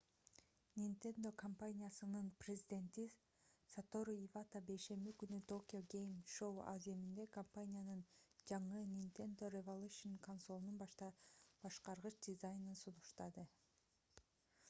nintendo 0.83 1.31
компаниясынын 1.41 2.29
президенти 2.43 3.03
сатору 3.73 4.15
ивата 4.21 4.61
бейшемби 4.69 5.13
күнкү 5.23 5.39
tokyo 5.51 5.81
game 5.95 6.17
show 6.37 6.49
аземинде 6.73 7.27
компаниянын 7.37 8.01
жаңы 8.53 8.81
nintendo 8.95 9.51
revolution 9.59 10.17
консолунун 10.27 10.83
башкаргыч 11.67 12.19
дизайнын 12.31 12.83
сунуштады 12.85 13.47